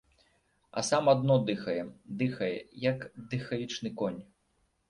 А 0.79 0.83
сам 0.87 1.05
адно 1.13 1.35
дыхае, 1.51 1.77
дыхае, 2.21 2.51
як 2.89 3.07
дыхавічны 3.35 3.93
конь. 4.01 4.19